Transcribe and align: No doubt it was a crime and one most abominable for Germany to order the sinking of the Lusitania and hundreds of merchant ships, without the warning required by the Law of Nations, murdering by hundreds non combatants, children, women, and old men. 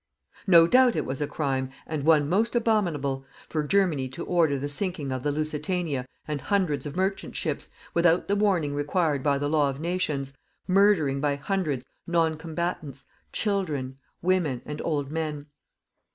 No 0.47 0.65
doubt 0.65 0.95
it 0.95 1.05
was 1.05 1.21
a 1.21 1.27
crime 1.27 1.69
and 1.85 2.01
one 2.03 2.27
most 2.27 2.55
abominable 2.55 3.23
for 3.47 3.61
Germany 3.61 4.09
to 4.09 4.25
order 4.25 4.57
the 4.57 4.67
sinking 4.67 5.11
of 5.11 5.21
the 5.21 5.31
Lusitania 5.31 6.07
and 6.27 6.41
hundreds 6.41 6.87
of 6.87 6.95
merchant 6.95 7.35
ships, 7.35 7.69
without 7.93 8.27
the 8.27 8.35
warning 8.35 8.73
required 8.73 9.21
by 9.21 9.37
the 9.37 9.47
Law 9.47 9.69
of 9.69 9.79
Nations, 9.79 10.33
murdering 10.67 11.21
by 11.21 11.35
hundreds 11.35 11.85
non 12.07 12.35
combatants, 12.35 13.05
children, 13.31 13.99
women, 14.23 14.63
and 14.65 14.81
old 14.83 15.11
men. 15.11 15.45